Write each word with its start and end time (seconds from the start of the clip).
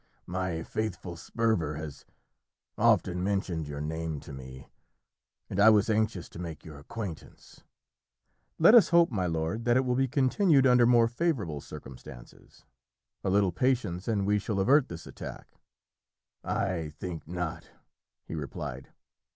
"My 0.25 0.63
faithful 0.63 1.15
Sperver 1.15 1.75
has 1.75 2.05
often 2.75 3.23
mentioned 3.23 3.67
your 3.67 3.81
name 3.81 4.19
to 4.21 4.33
me; 4.33 4.67
and 5.47 5.59
I 5.59 5.69
was 5.69 5.91
anxious 5.91 6.27
to 6.29 6.39
make 6.39 6.65
your 6.65 6.79
acquaintance." 6.79 7.61
"Let 8.57 8.73
us 8.73 8.89
hope, 8.89 9.11
my 9.11 9.27
lord, 9.27 9.63
that 9.65 9.77
it 9.77 9.85
will 9.85 9.93
be 9.93 10.07
continued 10.07 10.65
under 10.65 10.87
more 10.87 11.07
favourable 11.07 11.61
circumstances. 11.61 12.65
A 13.23 13.29
little 13.29 13.51
patience, 13.51 14.07
and 14.07 14.25
we 14.25 14.39
shall 14.39 14.59
avert 14.59 14.87
this 14.87 15.05
attack." 15.05 15.59
"I 16.43 16.89
think 16.89 17.27
not," 17.27 17.69
he 18.25 18.33
replied. 18.33 18.89